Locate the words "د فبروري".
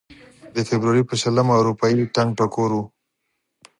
0.55-1.03